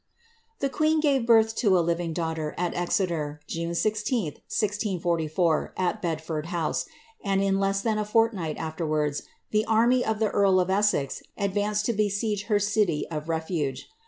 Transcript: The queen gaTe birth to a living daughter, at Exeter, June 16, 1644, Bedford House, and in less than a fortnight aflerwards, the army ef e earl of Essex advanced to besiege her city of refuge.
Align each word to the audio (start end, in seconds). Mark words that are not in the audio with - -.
The 0.61 0.69
queen 0.69 0.99
gaTe 0.99 1.27
birth 1.27 1.55
to 1.57 1.77
a 1.77 1.85
living 1.85 2.11
daughter, 2.11 2.55
at 2.57 2.73
Exeter, 2.73 3.39
June 3.45 3.75
16, 3.75 4.23
1644, 4.49 5.75
Bedford 6.01 6.47
House, 6.47 6.87
and 7.23 7.39
in 7.43 7.59
less 7.59 7.81
than 7.81 7.99
a 7.99 8.03
fortnight 8.03 8.57
aflerwards, 8.57 9.21
the 9.51 9.63
army 9.65 10.03
ef 10.03 10.19
e 10.19 10.25
earl 10.25 10.59
of 10.59 10.71
Essex 10.71 11.21
advanced 11.37 11.85
to 11.85 11.93
besiege 11.93 12.45
her 12.45 12.57
city 12.57 13.05
of 13.11 13.29
refuge. 13.29 13.89